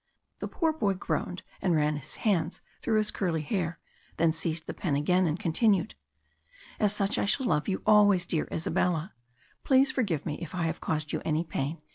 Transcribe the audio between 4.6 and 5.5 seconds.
the pen again, and